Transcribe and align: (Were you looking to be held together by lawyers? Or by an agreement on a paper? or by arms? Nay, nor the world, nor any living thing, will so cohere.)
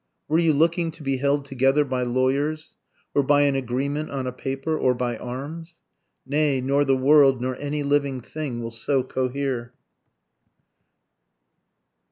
(Were 0.27 0.39
you 0.39 0.51
looking 0.53 0.89
to 0.93 1.03
be 1.03 1.17
held 1.17 1.45
together 1.45 1.85
by 1.85 2.01
lawyers? 2.01 2.71
Or 3.13 3.21
by 3.21 3.41
an 3.41 3.53
agreement 3.53 4.09
on 4.09 4.25
a 4.25 4.31
paper? 4.31 4.75
or 4.75 4.95
by 4.95 5.15
arms? 5.15 5.77
Nay, 6.25 6.59
nor 6.59 6.83
the 6.83 6.97
world, 6.97 7.39
nor 7.39 7.55
any 7.57 7.83
living 7.83 8.19
thing, 8.19 8.63
will 8.63 8.71
so 8.71 9.03
cohere.) 9.03 9.75